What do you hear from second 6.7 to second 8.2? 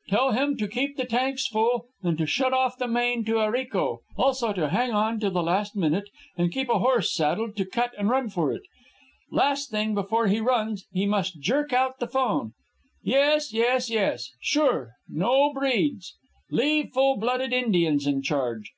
horse saddled to cut and